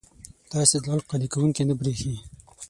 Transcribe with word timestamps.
دا 0.51 0.57
استدلال 0.65 0.99
قانع 1.09 1.27
کوونکی 1.33 1.63
نه 1.69 1.73
برېښي. 1.79 2.13